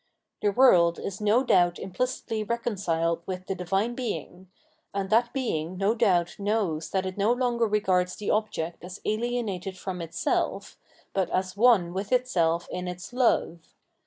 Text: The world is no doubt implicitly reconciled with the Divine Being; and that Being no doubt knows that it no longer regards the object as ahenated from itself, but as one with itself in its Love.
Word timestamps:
The 0.41 0.49
world 0.51 0.97
is 0.97 1.21
no 1.21 1.43
doubt 1.43 1.77
implicitly 1.77 2.43
reconciled 2.43 3.21
with 3.27 3.45
the 3.45 3.53
Divine 3.53 3.93
Being; 3.93 4.49
and 4.95 5.11
that 5.11 5.31
Being 5.31 5.77
no 5.77 5.93
doubt 5.93 6.37
knows 6.39 6.89
that 6.89 7.05
it 7.05 7.19
no 7.19 7.31
longer 7.31 7.67
regards 7.67 8.15
the 8.15 8.31
object 8.31 8.83
as 8.83 8.99
ahenated 9.05 9.77
from 9.77 10.01
itself, 10.01 10.75
but 11.13 11.29
as 11.29 11.55
one 11.55 11.93
with 11.93 12.11
itself 12.11 12.67
in 12.71 12.87
its 12.87 13.13
Love. 13.13 13.75